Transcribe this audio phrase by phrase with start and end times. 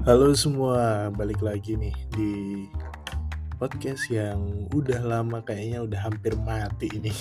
[0.00, 2.32] Halo semua, balik lagi nih di
[3.60, 7.12] podcast yang udah lama kayaknya udah hampir mati ini.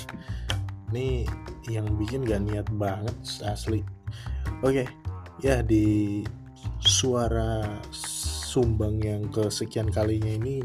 [0.88, 1.28] Ini
[1.68, 3.84] yang bikin gak niat banget asli.
[4.64, 4.88] Oke,
[5.44, 6.24] ya di
[6.80, 10.64] suara sumbang yang kesekian kalinya ini,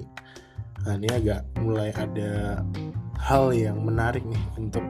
[0.87, 2.63] nah ini agak mulai ada
[3.19, 4.87] hal yang menarik nih untuk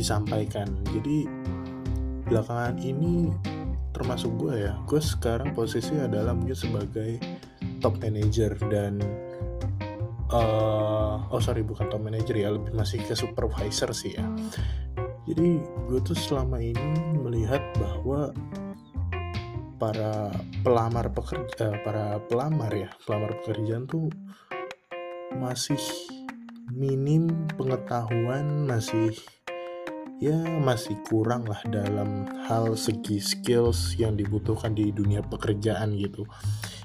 [0.00, 0.80] disampaikan.
[0.96, 1.28] Jadi
[2.24, 3.36] belakangan ini
[3.98, 4.72] termasuk gue ya.
[4.86, 7.18] Gue sekarang posisi adalah mungkin sebagai
[7.82, 9.02] top manager dan
[10.30, 14.24] uh, oh sorry bukan top manager ya lebih masih ke supervisor sih ya.
[15.26, 18.32] Jadi gue tuh selama ini melihat bahwa
[19.78, 20.34] para
[20.66, 24.10] pelamar pekerja eh, para pelamar ya pelamar pekerjaan tuh
[25.38, 25.78] masih
[26.74, 29.14] minim pengetahuan masih
[30.18, 36.26] ya masih kurang lah dalam hal segi skills yang dibutuhkan di dunia pekerjaan gitu.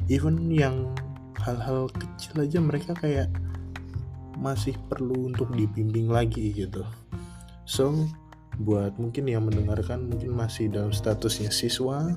[0.06, 0.94] Even yang
[1.42, 3.34] hal-hal kecil aja mereka kayak
[4.38, 6.86] masih perlu untuk dibimbing lagi gitu.
[7.66, 8.06] So
[8.62, 12.14] buat mungkin yang mendengarkan mungkin masih dalam statusnya siswa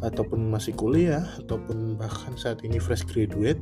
[0.00, 3.60] ataupun masih kuliah ataupun bahkan saat ini fresh graduate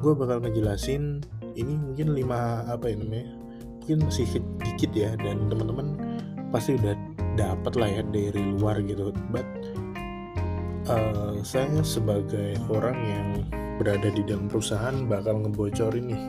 [0.00, 1.20] gue bakal ngejelasin
[1.58, 3.39] ini mungkin lima apa ya namanya
[3.90, 5.98] mungkin masih dikit ya dan teman-teman
[6.54, 6.94] pasti udah
[7.34, 9.10] dapat lah ya dari luar gitu.
[9.34, 9.42] But
[10.86, 13.28] uh, saya sebagai orang yang
[13.82, 16.22] berada di dalam perusahaan bakal ngebocorin nih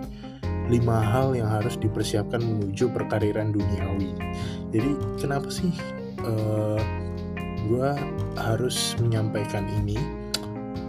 [0.73, 4.09] lima hal yang harus dipersiapkan menuju perkariran duniawi.
[4.73, 5.70] Jadi kenapa sih
[6.26, 6.82] uh, eh,
[7.70, 7.89] gue
[8.42, 10.02] harus menyampaikan ini?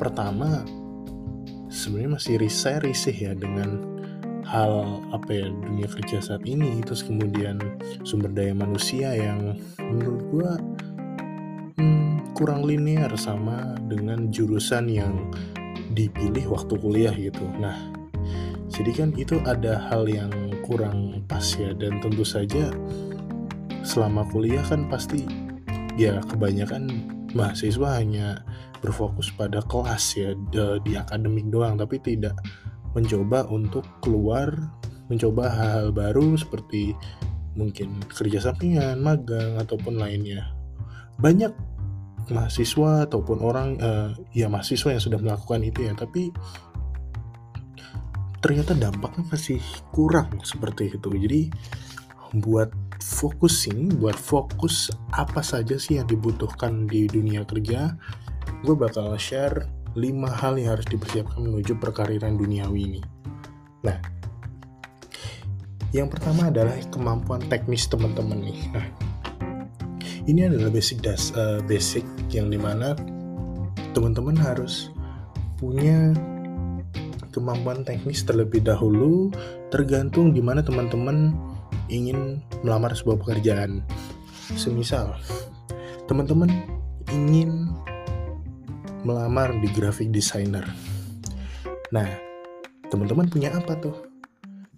[0.00, 0.64] Pertama
[1.68, 3.91] sebenarnya masih risih risih ya dengan
[4.52, 7.56] hal apa ya dunia kerja saat ini terus kemudian
[8.04, 10.50] sumber daya manusia yang menurut gue
[11.80, 15.32] hmm, kurang linear sama dengan jurusan yang
[15.96, 17.48] dipilih waktu kuliah gitu.
[17.56, 17.80] Nah
[18.68, 20.32] jadi kan itu ada hal yang
[20.64, 22.68] kurang pas ya dan tentu saja
[23.84, 25.24] selama kuliah kan pasti
[25.96, 26.88] ya kebanyakan
[27.32, 28.44] mahasiswa hanya
[28.84, 30.36] berfokus pada kelas ya
[30.84, 32.36] di akademik doang tapi tidak
[32.92, 34.52] mencoba untuk keluar
[35.12, 36.96] mencoba hal-hal baru seperti
[37.52, 40.56] mungkin kerja sampingan, magang ataupun lainnya.
[41.20, 41.52] Banyak
[42.32, 46.32] mahasiswa ataupun orang uh, ya mahasiswa yang sudah melakukan itu ya, tapi
[48.40, 49.60] ternyata dampaknya masih
[49.92, 51.08] kurang seperti itu.
[51.12, 51.42] Jadi
[52.40, 57.92] buat focusing, buat fokus apa saja sih yang dibutuhkan di dunia kerja,
[58.64, 63.02] gue bakal share lima hal yang harus dipersiapkan menuju perkariran duniawi ini.
[63.84, 63.98] Nah,
[65.92, 68.60] yang pertama adalah kemampuan teknis teman-teman nih.
[68.72, 68.86] Nah,
[70.24, 72.96] ini adalah basic das uh, basic yang di mana
[73.92, 74.88] teman-teman harus
[75.60, 76.16] punya
[77.32, 79.28] kemampuan teknis terlebih dahulu
[79.68, 81.36] tergantung di mana teman-teman
[81.92, 83.84] ingin melamar sebuah pekerjaan.
[84.56, 85.16] Semisal
[86.08, 86.48] teman-teman
[87.12, 87.68] ingin
[89.02, 90.66] melamar di graphic designer.
[91.92, 92.08] Nah,
[92.88, 93.96] teman-teman punya apa tuh?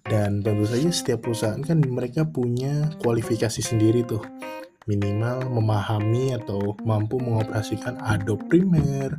[0.05, 4.21] Dan tentu saja setiap perusahaan kan mereka punya kualifikasi sendiri tuh.
[4.85, 9.17] Minimal memahami atau mampu mengoperasikan Adobe Premiere,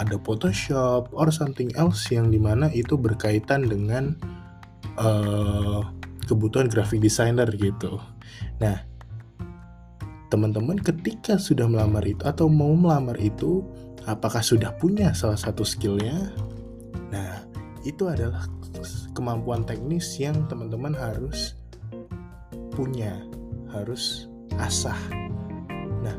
[0.00, 4.16] Adobe Photoshop, or something else yang di mana itu berkaitan dengan
[4.96, 5.84] uh,
[6.24, 8.00] kebutuhan graphic designer gitu.
[8.64, 8.80] Nah,
[10.32, 13.60] teman-teman ketika sudah melamar itu atau mau melamar itu
[14.02, 16.34] Apakah sudah punya salah satu skillnya?
[17.14, 17.46] Nah,
[17.86, 18.50] itu adalah
[19.14, 21.54] kemampuan teknis yang teman-teman harus
[22.74, 23.22] punya,
[23.70, 24.26] harus
[24.58, 24.98] asah.
[26.02, 26.16] Nah,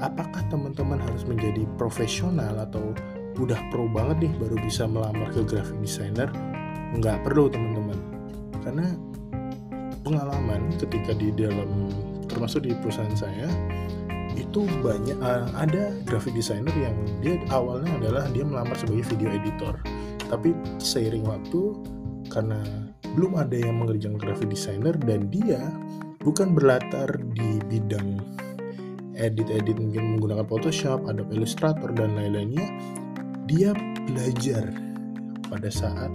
[0.00, 2.96] apakah teman-teman harus menjadi profesional atau
[3.36, 6.32] udah pro banget nih baru bisa melamar ke graphic designer?
[6.96, 7.98] Nggak perlu teman-teman,
[8.64, 8.88] karena
[10.00, 11.92] pengalaman ketika di dalam
[12.28, 13.48] termasuk di perusahaan saya
[14.36, 19.74] itu banyak uh, ada graphic designer yang dia awalnya adalah dia melamar sebagai video editor.
[20.28, 21.60] Tapi seiring waktu
[22.32, 22.60] karena
[23.12, 25.60] belum ada yang mengerjakan graphic designer dan dia
[26.24, 28.22] bukan berlatar di bidang
[29.18, 32.64] edit-edit mungkin menggunakan Photoshop, Adobe Illustrator dan lain-lainnya
[33.44, 33.76] dia
[34.08, 34.72] belajar
[35.52, 36.08] pada saat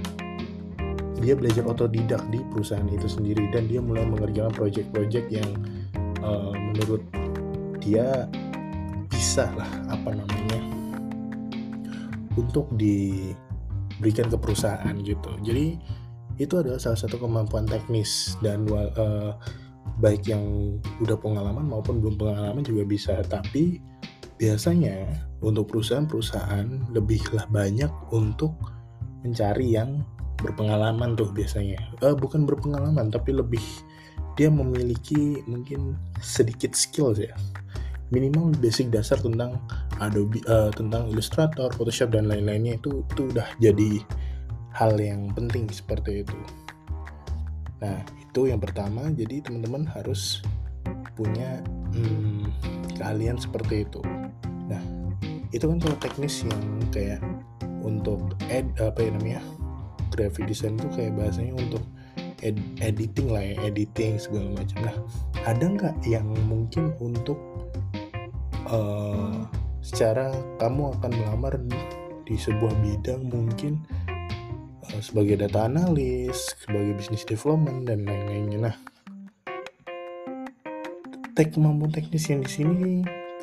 [1.17, 5.49] dia belajar otodidak di perusahaan itu sendiri dan dia mulai mengerjakan project-project yang
[6.21, 7.01] uh, menurut
[7.87, 8.27] dia
[9.07, 10.59] bisa lah apa namanya
[12.35, 15.79] untuk diberikan ke perusahaan gitu jadi
[16.37, 19.33] itu adalah salah satu kemampuan teknis dan uh,
[20.03, 23.79] baik yang udah pengalaman maupun belum pengalaman juga bisa tapi
[24.37, 25.09] biasanya
[25.41, 28.53] untuk perusahaan-perusahaan lebihlah banyak untuk
[29.25, 30.05] mencari yang
[30.37, 31.81] berpengalaman tuh biasanya.
[32.05, 33.61] Uh, bukan berpengalaman tapi lebih
[34.37, 37.33] dia memiliki mungkin sedikit skill ya.
[38.07, 39.59] Minimal basic dasar tentang
[39.99, 43.99] Adobe uh, tentang Illustrator, Photoshop dan lain-lainnya itu itu udah jadi
[44.71, 46.37] hal yang penting seperti itu.
[47.83, 49.11] Nah, itu yang pertama.
[49.11, 50.39] Jadi teman-teman harus
[51.19, 51.59] punya
[51.91, 52.47] hmm,
[52.95, 53.99] keahlian seperti itu.
[54.71, 54.79] Nah,
[55.51, 56.63] itu kan kalau teknis yang
[56.93, 57.19] kayak
[57.87, 59.41] untuk ed apa ya namanya
[60.11, 61.83] graphic design itu kayak bahasanya untuk
[62.43, 64.95] ed, editing lah ya editing segala macam nah
[65.47, 67.39] ada nggak yang mungkin untuk
[68.71, 69.47] uh,
[69.79, 71.53] secara kamu akan melamar
[72.27, 73.79] di sebuah bidang mungkin
[74.91, 78.71] uh, sebagai data analis sebagai business development dan lain-lainnya.
[78.71, 78.75] Nah
[81.37, 82.89] tek kemampuan teknis yang di sini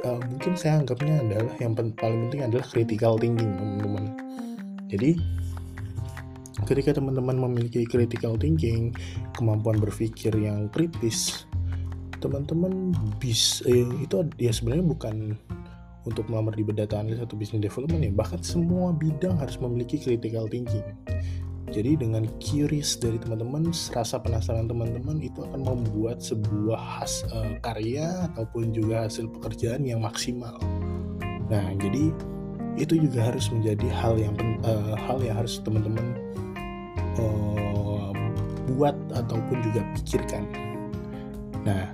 [0.03, 1.95] uh, mungkin saya anggapnya adalah yang paling
[2.29, 4.05] penting adalah critical thinking teman-teman.
[4.91, 5.17] Jadi
[6.65, 8.91] ketika teman-teman memiliki critical thinking
[9.37, 11.45] kemampuan berpikir yang kritis
[12.25, 15.37] teman-teman bisa eh, itu ya sebenarnya bukan
[16.05, 20.49] untuk melamar di data analis atau business development ya bahkan semua bidang harus memiliki critical
[20.49, 20.85] thinking
[21.75, 28.31] jadi dengan curious dari teman-teman, rasa penasaran teman-teman itu akan membuat sebuah has, uh, karya
[28.31, 30.55] ataupun juga hasil pekerjaan yang maksimal.
[31.51, 32.15] Nah, jadi
[32.79, 36.15] itu juga harus menjadi hal yang uh, hal yang harus teman-teman
[37.19, 38.15] uh,
[38.79, 40.47] buat ataupun juga pikirkan.
[41.67, 41.91] Nah,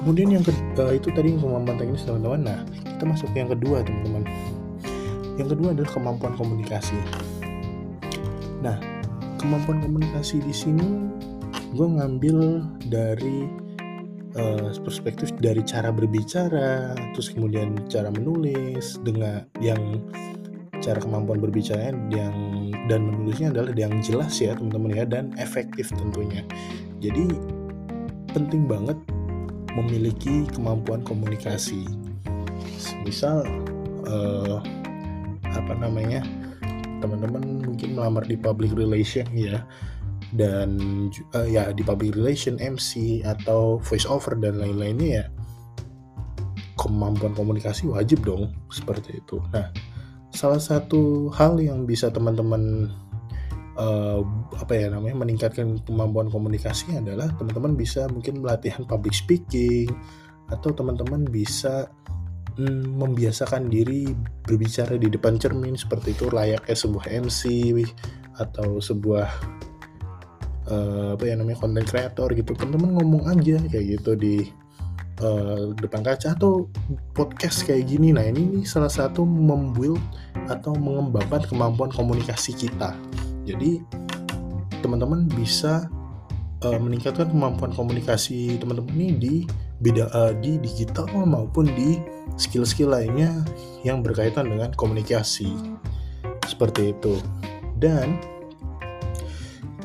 [0.00, 2.40] kemudian yang ke, uh, itu tadi kemampuan teknis teman-teman.
[2.40, 4.24] Nah, kita masuk ke yang kedua teman-teman.
[5.36, 6.96] Yang kedua adalah kemampuan komunikasi
[8.60, 8.76] Nah,
[9.40, 11.08] kemampuan komunikasi di sini
[11.72, 12.60] gue ngambil
[12.92, 13.48] dari
[14.36, 19.80] uh, perspektif dari cara berbicara, terus kemudian cara menulis dengan yang
[20.80, 22.36] cara kemampuan berbicara yang
[22.88, 26.44] dan menulisnya adalah yang jelas ya teman-teman ya dan efektif tentunya.
[27.00, 27.32] Jadi
[28.32, 28.96] penting banget
[29.78, 31.86] memiliki kemampuan komunikasi.
[33.06, 33.46] Misal
[34.06, 34.58] uh,
[35.46, 36.22] apa namanya?
[37.00, 39.64] teman-teman mungkin melamar di public relation ya
[40.36, 40.76] dan
[41.32, 45.24] uh, ya di public relation MC atau voice over dan lain-lainnya ya
[46.76, 49.36] kemampuan komunikasi wajib dong seperti itu.
[49.52, 49.68] Nah,
[50.32, 52.88] salah satu hal yang bisa teman-teman
[53.80, 54.20] uh,
[54.60, 59.88] apa ya namanya meningkatkan kemampuan komunikasi adalah teman-teman bisa mungkin melatihan public speaking
[60.52, 61.88] atau teman-teman bisa
[62.60, 64.12] hmm, membiasakan diri
[64.44, 67.40] berbicara di depan cermin seperti itu layaknya sebuah MC
[68.40, 69.28] atau sebuah
[70.68, 72.52] uh, apa ya namanya content creator gitu.
[72.52, 74.36] Teman-teman ngomong aja kayak gitu di
[75.22, 76.66] uh, depan kaca atau
[77.14, 78.10] podcast kayak gini.
[78.10, 80.02] Nah ini, ini salah satu membuild
[80.50, 82.96] atau mengembangkan kemampuan komunikasi kita
[83.50, 83.82] jadi
[84.80, 85.90] teman-teman bisa
[86.64, 89.34] uh, meningkatkan kemampuan komunikasi teman-teman ini di
[89.80, 92.00] beda uh, di digital maupun di
[92.36, 93.32] skill-skill lainnya
[93.82, 95.50] yang berkaitan dengan komunikasi
[96.46, 97.16] seperti itu
[97.80, 98.20] dan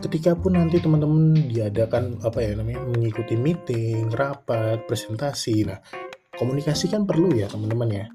[0.06, 5.66] ketika pun nanti teman-teman diadakan apa ya namanya mengikuti meeting, rapat, presentasi.
[5.66, 5.82] Nah,
[6.38, 8.06] komunikasi kan perlu ya teman-teman ya.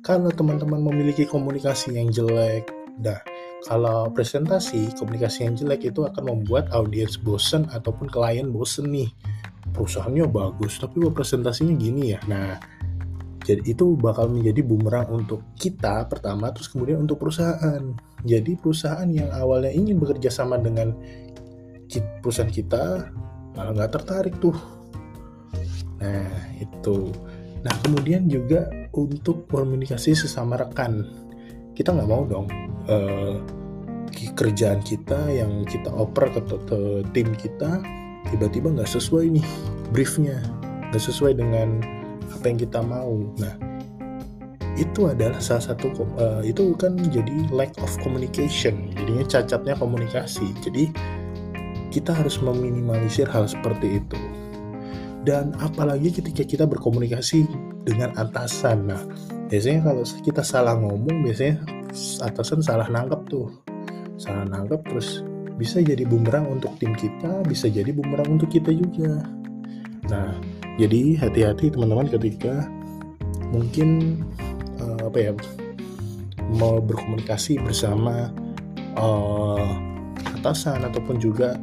[0.00, 3.20] Kalau teman-teman memiliki komunikasi yang jelek, dah
[3.64, 9.08] kalau presentasi komunikasi yang jelek itu akan membuat audiens bosen ataupun klien bosen nih
[9.72, 12.60] perusahaannya bagus tapi presentasinya gini ya nah
[13.44, 17.92] jadi itu bakal menjadi bumerang untuk kita pertama, terus kemudian untuk perusahaan.
[18.24, 20.96] Jadi perusahaan yang awalnya ingin bekerja sama dengan
[22.24, 23.12] perusahaan kita
[23.52, 24.56] malah nggak tertarik tuh.
[26.00, 27.12] Nah itu.
[27.60, 28.64] Nah kemudian juga
[28.96, 31.04] untuk komunikasi sesama rekan,
[31.76, 32.48] kita nggak mau dong
[32.88, 33.40] uh,
[34.34, 36.80] kerjaan kita yang kita oper ke, ke
[37.12, 37.82] tim kita
[38.32, 39.46] tiba-tiba nggak sesuai nih
[39.92, 40.40] briefnya,
[40.90, 41.82] nggak sesuai dengan
[42.32, 43.14] apa yang kita mau.
[43.38, 43.54] Nah,
[44.74, 50.50] itu adalah salah satu uh, itu kan jadi lack of communication, jadinya cacatnya komunikasi.
[50.64, 50.90] Jadi
[51.94, 54.18] kita harus meminimalisir hal seperti itu.
[55.24, 57.48] Dan apalagi ketika kita berkomunikasi
[57.86, 58.92] dengan atasan.
[58.92, 59.00] Nah,
[59.48, 61.64] biasanya kalau kita salah ngomong, biasanya
[62.20, 63.48] atasan salah nangkep tuh.
[64.18, 65.22] Salah nangkep terus
[65.54, 69.22] bisa jadi bumerang untuk tim kita, bisa jadi bumerang untuk kita juga.
[70.10, 70.34] Nah,
[70.76, 72.66] jadi hati-hati teman-teman ketika
[73.54, 74.20] mungkin
[74.82, 75.32] uh, apa ya
[76.58, 78.34] mau berkomunikasi bersama
[78.98, 79.64] uh,
[80.38, 81.56] atasan ataupun juga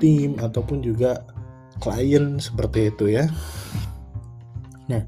[0.00, 1.24] tim ataupun juga
[1.78, 3.28] klien seperti itu ya.
[4.86, 5.02] Nah,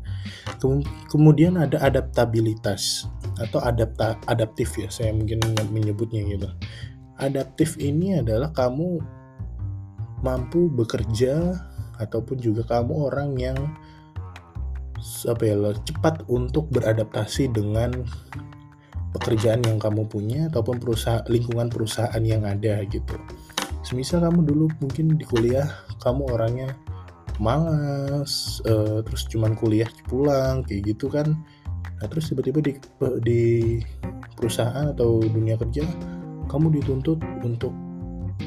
[1.08, 3.06] kemudian ada adaptabilitas
[3.38, 5.38] atau adapta adaptif ya saya mungkin
[5.71, 6.49] menyebutnya gitu
[7.18, 9.02] adaptif ini adalah kamu
[10.23, 11.54] mampu bekerja
[11.99, 13.59] ataupun juga kamu orang yang
[15.30, 15.54] apa ya
[15.87, 17.95] cepat untuk beradaptasi dengan
[19.14, 23.16] pekerjaan yang kamu punya ataupun perusahaan lingkungan perusahaan yang ada gitu.
[23.87, 25.71] Semisal kamu dulu mungkin di kuliah
[26.02, 26.75] kamu orangnya
[27.38, 31.38] malas, uh, terus cuman kuliah pulang kayak gitu kan.
[31.97, 32.73] Nah terus tiba-tiba di,
[33.25, 33.42] di
[34.37, 35.83] perusahaan atau dunia kerja
[36.49, 37.73] kamu dituntut untuk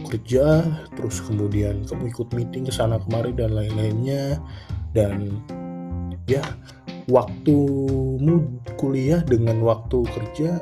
[0.07, 0.63] kerja
[0.95, 4.39] terus kemudian kamu ikut meeting ke sana kemari dan lain-lainnya.
[4.91, 5.39] Dan
[6.27, 6.43] ya
[7.07, 10.59] waktumu kuliah dengan waktu kerja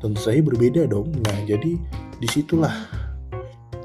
[0.00, 1.12] tentu saja berbeda dong.
[1.12, 1.76] Nah jadi
[2.20, 2.72] di situlah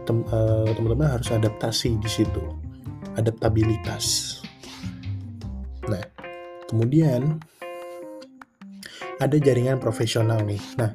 [0.08, 2.44] eh, teman-teman harus adaptasi di situ.
[3.20, 4.40] Adaptabilitas.
[5.88, 6.04] Nah
[6.72, 7.40] kemudian
[9.20, 10.62] ada jaringan profesional nih.
[10.80, 10.92] Nah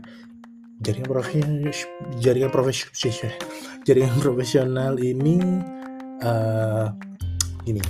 [0.80, 1.72] jaringan profesional
[2.20, 3.36] jaringan profesional
[3.84, 5.36] jaringan profesional ini
[6.24, 6.88] uh,
[7.64, 7.82] gini.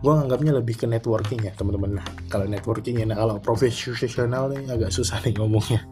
[0.00, 2.00] Gue anggapnya lebih ke networking ya teman-teman.
[2.00, 5.84] Nah kalau networking ya nah kalau profesional nih agak susah nih ngomongnya.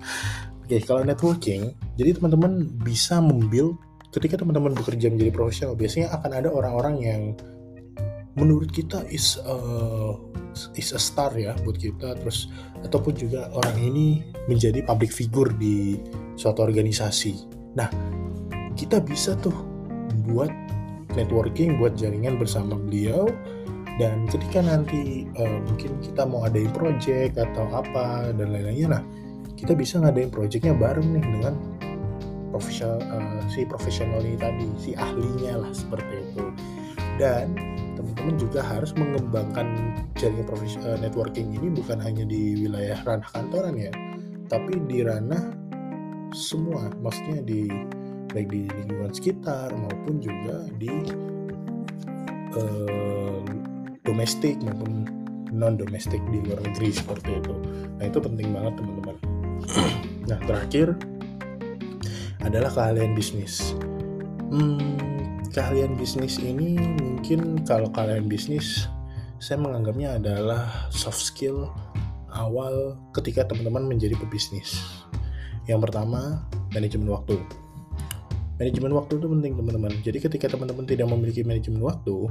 [0.65, 3.77] Oke kalau networking jadi teman-teman bisa membuild
[4.09, 7.21] ketika teman-teman bekerja menjadi profesional biasanya akan ada orang-orang yang
[8.39, 9.57] menurut kita is a,
[10.79, 12.49] is a star ya buat kita terus
[12.87, 15.99] ataupun juga orang ini menjadi public figure di
[16.39, 17.35] suatu organisasi.
[17.75, 17.91] Nah,
[18.79, 19.55] kita bisa tuh
[20.31, 20.51] buat
[21.19, 23.27] networking, buat jaringan bersama beliau
[23.99, 29.03] dan ketika nanti uh, mungkin kita mau adain project atau apa dan lain-lainnya, nah
[29.59, 31.59] kita bisa ngadain projectnya bareng nih dengan
[32.55, 36.47] profesional uh, si profesional ini tadi, si ahlinya lah seperti itu.
[37.19, 37.59] Dan
[38.19, 43.95] teman-teman juga harus mengembangkan jaringan uh, networking ini bukan hanya di wilayah ranah kantoran ya,
[44.51, 45.55] tapi di ranah
[46.35, 47.71] semua, maksudnya di
[48.35, 50.91] baik di lingkungan sekitar maupun juga di
[52.59, 53.47] uh,
[54.03, 55.07] domestik maupun
[55.55, 57.55] non domestik di luar negeri seperti itu.
[58.03, 59.17] Nah itu penting banget teman-teman.
[60.29, 60.99] nah terakhir
[62.43, 63.79] adalah keahlian bisnis.
[64.51, 64.99] Hmm,
[65.53, 68.89] keahlian bisnis ini mungkin kalau kalian bisnis
[69.39, 71.71] saya menganggapnya adalah soft skill
[72.35, 74.83] awal ketika teman-teman menjadi pebisnis.
[75.71, 76.43] Yang pertama,
[76.75, 77.39] manajemen waktu.
[78.59, 79.93] Manajemen waktu itu penting teman-teman.
[80.03, 82.27] Jadi ketika teman-teman tidak memiliki manajemen waktu,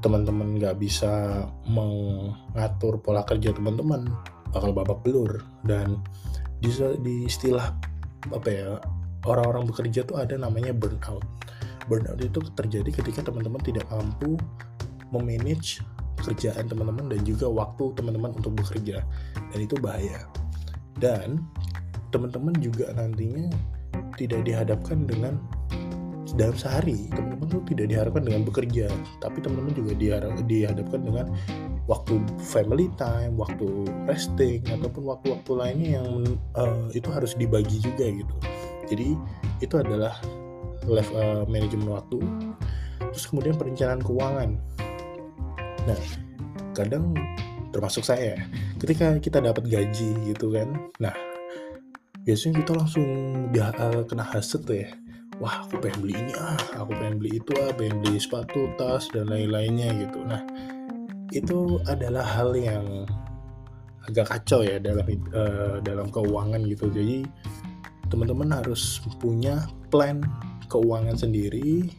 [0.00, 4.08] teman-teman nggak bisa mengatur pola kerja teman-teman,
[4.56, 5.44] bakal babak belur.
[5.60, 6.00] Dan
[6.64, 6.72] di,
[7.04, 7.76] di istilah
[8.32, 8.80] apa ya
[9.28, 11.24] orang-orang bekerja tuh ada namanya burnout
[11.90, 14.38] burnout itu terjadi ketika teman-teman tidak mampu
[15.10, 15.82] memanage
[16.22, 19.02] pekerjaan teman-teman dan juga waktu teman-teman untuk bekerja
[19.50, 20.22] dan itu bahaya
[21.02, 21.42] dan
[22.14, 23.50] teman-teman juga nantinya
[24.14, 25.42] tidak dihadapkan dengan
[26.38, 28.86] dalam sehari teman-teman tuh tidak diharapkan dengan bekerja
[29.18, 29.92] tapi teman-teman juga
[30.46, 31.26] dihadapkan dengan
[31.90, 32.22] waktu
[32.54, 33.66] family time, waktu
[34.06, 36.22] resting ataupun waktu-waktu lainnya yang
[36.54, 38.36] uh, itu harus dibagi juga gitu.
[38.86, 39.18] Jadi
[39.58, 40.14] itu adalah
[40.88, 42.20] level uh, manajemen waktu.
[43.10, 44.50] Terus kemudian perencanaan keuangan.
[45.88, 46.00] Nah
[46.76, 47.12] kadang
[47.70, 48.34] termasuk saya
[48.82, 51.14] ketika kita dapat gaji gitu kan nah
[52.26, 53.06] biasanya kita langsung
[53.54, 54.90] dia, uh, kena hasut tuh ya.
[55.40, 59.08] Wah aku pengen beli ini ah aku pengen beli itu ah pengen beli sepatu tas
[59.08, 60.20] dan lain-lainnya gitu.
[60.20, 60.44] Nah
[61.32, 63.08] itu adalah hal yang
[64.04, 66.92] agak kacau ya dalam uh, dalam keuangan gitu.
[66.92, 67.24] Jadi
[68.12, 70.20] teman-teman harus punya plan
[70.70, 71.90] keuangan sendiri.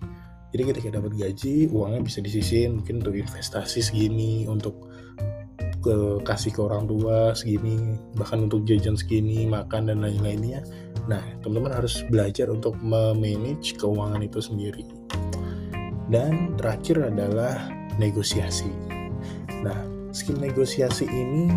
[0.51, 4.87] Jadi ketika dapat gaji uangnya bisa disisihin mungkin untuk investasi segini untuk
[5.81, 10.63] ke kasih ke orang tua segini bahkan untuk jajan segini makan dan lain-lainnya.
[11.09, 14.85] Nah teman-teman harus belajar untuk memanage keuangan itu sendiri.
[16.11, 18.69] Dan terakhir adalah negosiasi.
[19.63, 19.77] Nah
[20.11, 21.47] skill negosiasi ini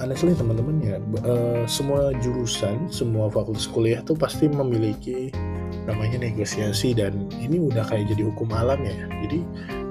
[0.00, 5.28] honestly teman-teman ya uh, semua jurusan semua fakultas kuliah tuh pasti memiliki
[5.90, 9.10] namanya negosiasi dan ini udah kayak jadi hukum alam ya.
[9.26, 9.42] Jadi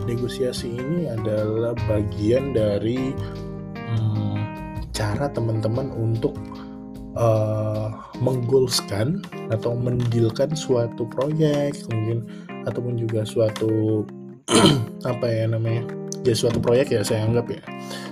[0.08, 3.12] negosiasi ini adalah bagian dari
[3.76, 6.40] hmm, cara teman-teman untuk
[7.20, 7.92] uh,
[8.24, 9.20] menggolskan
[9.52, 12.24] atau mendilkan suatu proyek mungkin
[12.64, 14.04] ataupun juga suatu
[15.12, 15.86] apa ya namanya
[16.24, 17.62] ya suatu proyek ya saya anggap ya.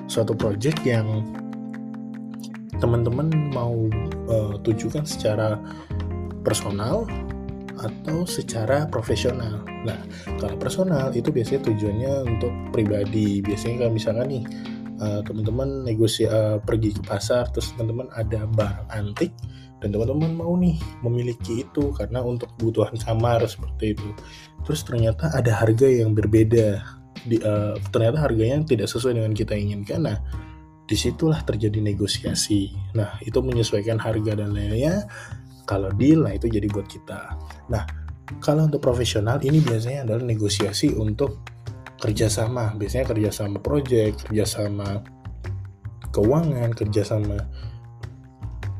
[0.08, 1.24] Suatu proyek yang
[2.78, 3.74] teman-teman mau
[4.30, 5.58] uh, tujukan secara
[6.46, 7.10] personal
[7.82, 9.62] atau secara profesional.
[9.86, 9.98] Nah,
[10.42, 13.40] kalau personal itu biasanya tujuannya untuk pribadi.
[13.46, 14.44] Biasanya kalau misalkan nih
[15.02, 19.32] uh, teman-teman negosi uh, pergi ke pasar terus teman-teman ada barang antik
[19.78, 24.10] dan teman-teman mau nih memiliki itu karena untuk kebutuhan kamar seperti itu.
[24.66, 26.82] Terus ternyata ada harga yang berbeda.
[27.28, 30.06] Di, uh, ternyata harganya tidak sesuai dengan kita inginkan.
[30.06, 30.18] Nah
[30.88, 32.74] di situlah terjadi negosiasi.
[32.96, 35.06] Nah itu menyesuaikan harga dan lainnya
[35.68, 37.36] kalau deal nah itu jadi buat kita.
[37.68, 37.84] Nah
[38.40, 41.44] kalau untuk profesional ini biasanya adalah negosiasi untuk
[42.00, 42.74] kerjasama.
[42.80, 45.04] Biasanya kerjasama project kerjasama
[46.16, 47.38] keuangan kerjasama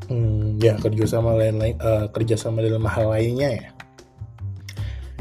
[0.10, 3.68] hmm, ya kerjasama lain-lain uh, kerjasama dalam hal lainnya ya.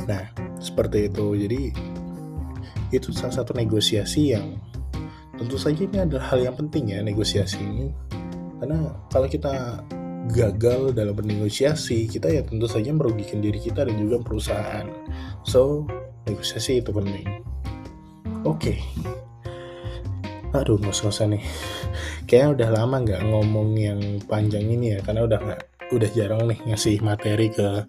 [0.07, 0.23] Nah
[0.63, 1.27] seperti itu.
[1.35, 1.63] Jadi
[2.95, 4.63] itu salah satu negosiasi yang
[5.37, 7.91] tentu saja ini adalah hal yang penting ya negosiasi ini.
[8.57, 9.85] Karena kalau kita
[10.31, 14.87] gagal dalam bernegosiasi kita ya tentu saja merugikan diri kita dan juga perusahaan.
[15.47, 15.87] So
[16.27, 17.45] negosiasi itu penting.
[18.47, 18.79] Oke.
[18.79, 18.79] Okay.
[20.57, 21.45] aduh ngos-ngosan nih.
[22.25, 26.59] Kayaknya udah lama nggak ngomong yang panjang ini ya karena udah nggak udah jarang nih
[26.65, 27.85] ngasih materi ke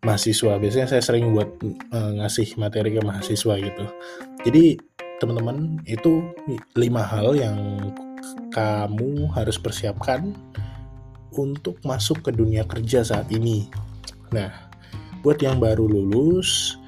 [0.00, 0.56] mahasiswa.
[0.56, 1.60] Biasanya saya sering buat
[1.92, 3.84] uh, ngasih materi ke mahasiswa gitu.
[4.48, 4.80] Jadi
[5.20, 6.24] teman-teman itu
[6.72, 7.58] lima hal yang
[8.50, 10.32] kamu harus persiapkan
[11.36, 13.70] untuk masuk ke dunia kerja saat ini.
[14.30, 14.70] Nah,
[15.20, 16.78] buat yang baru lulus,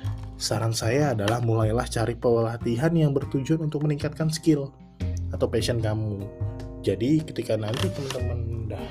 [0.41, 4.75] saran saya adalah mulailah cari pelatihan yang bertujuan untuk meningkatkan skill
[5.31, 6.27] atau passion kamu.
[6.83, 8.87] Jadi ketika nanti teman-teman udah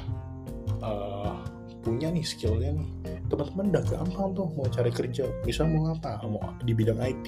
[0.79, 1.35] uh,
[1.83, 2.89] punya nih skillnya nih,
[3.27, 5.27] teman-teman udah gampang tuh mau cari kerja.
[5.43, 6.23] Bisa mau apa?
[6.23, 7.27] Mau di bidang IT.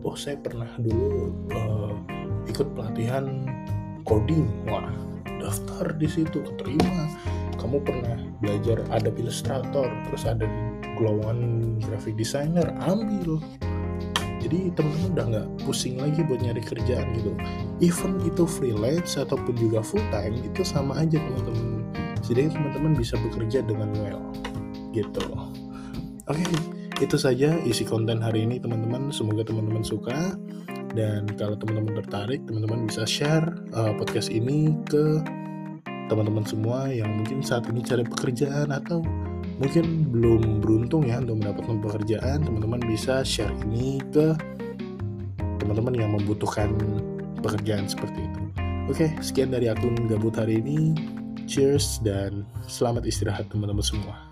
[0.00, 1.92] Oh saya pernah dulu uh,
[2.48, 3.44] ikut pelatihan
[4.08, 4.48] coding.
[4.64, 4.88] Wah
[5.40, 7.08] daftar di situ keterima
[7.60, 10.48] kamu pernah belajar Adobe Illustrator terus ada
[10.96, 13.40] golongan graphic designer ambil.
[14.40, 17.36] Jadi teman-teman udah nggak pusing lagi buat nyari kerjaan gitu.
[17.84, 21.84] Even itu freelance ataupun juga full time itu sama aja teman-teman.
[22.24, 24.24] Jadi teman-teman bisa bekerja dengan well
[24.96, 25.20] gitu.
[26.24, 26.58] Oke okay,
[27.04, 29.12] itu saja isi konten hari ini teman-teman.
[29.12, 30.36] Semoga teman-teman suka.
[30.90, 33.46] Dan kalau teman-teman tertarik teman-teman bisa share
[33.78, 35.22] uh, podcast ini ke
[36.10, 38.98] teman-teman semua yang mungkin saat ini cari pekerjaan atau
[39.62, 44.34] mungkin belum beruntung ya untuk mendapatkan pekerjaan, teman-teman bisa share ini ke
[45.62, 46.74] teman-teman yang membutuhkan
[47.38, 48.40] pekerjaan seperti itu.
[48.90, 50.98] Oke, sekian dari akun gabut hari ini.
[51.46, 54.29] Cheers dan selamat istirahat teman-teman semua.